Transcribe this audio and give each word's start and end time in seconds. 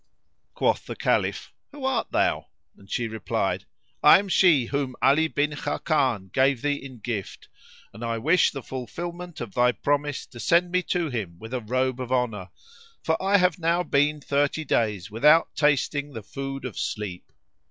Quoth 0.55 0.87
the 0.87 0.95
Caliph, 0.95 1.53
"Who 1.71 1.85
art 1.85 2.09
thou?" 2.11 2.47
and 2.75 2.89
she 2.89 3.07
replied, 3.07 3.65
"I 4.01 4.17
am 4.17 4.29
she 4.29 4.65
whom 4.65 4.95
Ali 4.99 5.27
bin 5.27 5.51
Khákán 5.51 6.31
gave 6.31 6.63
thee 6.63 6.73
in 6.83 6.97
gift, 6.97 7.47
and 7.93 8.03
I 8.03 8.17
wish 8.17 8.49
the 8.49 8.63
fulfilment 8.63 9.39
of 9.41 9.53
thy 9.53 9.71
promise 9.73 10.25
to 10.25 10.39
send 10.39 10.71
me 10.71 10.81
to 10.89 11.11
him 11.11 11.37
with 11.37 11.51
the 11.51 11.61
robe 11.61 11.99
of 12.01 12.11
honour; 12.11 12.49
for 13.03 13.21
I 13.21 13.37
have 13.37 13.59
now 13.59 13.83
been 13.83 14.19
thirty 14.21 14.63
days 14.65 15.11
without 15.11 15.55
tasting 15.55 16.13
the 16.13 16.23
food 16.23 16.65
of 16.65 16.79
sleep." 16.79 17.31